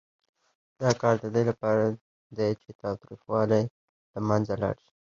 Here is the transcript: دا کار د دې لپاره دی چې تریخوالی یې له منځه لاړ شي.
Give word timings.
دا 0.81 0.89
کار 1.01 1.15
د 1.23 1.25
دې 1.35 1.43
لپاره 1.49 1.83
دی 2.37 2.49
چې 2.61 2.69
تریخوالی 3.01 3.59
یې 3.65 3.71
له 4.13 4.19
منځه 4.29 4.53
لاړ 4.61 4.75
شي. 4.83 4.91